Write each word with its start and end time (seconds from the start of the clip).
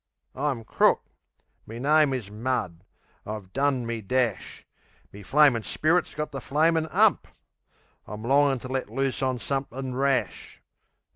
I'm 0.33 0.63
crook; 0.63 1.03
me 1.67 1.77
name 1.77 2.11
is 2.11 2.31
Mud; 2.31 2.83
I've 3.23 3.53
done 3.53 3.85
me 3.85 4.01
dash; 4.01 4.65
Me 5.11 5.21
flamin' 5.21 5.61
spirit's 5.61 6.15
got 6.15 6.31
the 6.31 6.41
flamin' 6.41 6.87
'ump! 6.89 7.27
I'm 8.07 8.23
longin' 8.23 8.57
to 8.61 8.67
let 8.67 8.89
loose 8.89 9.21
on 9.21 9.37
somethin' 9.37 9.93
rash.... 9.93 10.59